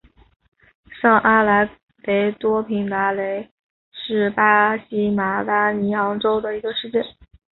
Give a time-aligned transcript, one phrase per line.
[0.99, 1.71] 上阿莱格
[2.11, 3.47] 雷多平达雷
[3.91, 7.05] 是巴西马拉尼昂州的一个市镇。